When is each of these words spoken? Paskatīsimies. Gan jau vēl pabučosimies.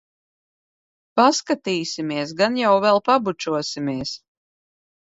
Paskatīsimies. 1.21 2.35
Gan 2.41 2.59
jau 2.65 2.75
vēl 2.89 3.05
pabučosimies. 3.13 4.19